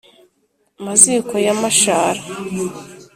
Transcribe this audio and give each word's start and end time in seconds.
maziko 0.85 1.35
ya 1.45 1.53
mashara 1.61 2.21